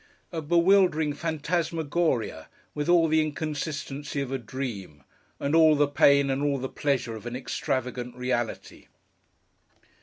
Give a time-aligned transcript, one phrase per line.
[0.31, 5.03] A bewildering phantasmagoria, with all the inconsistency of a dream,
[5.39, 8.87] and all the pain and all the pleasure of an extravagant reality!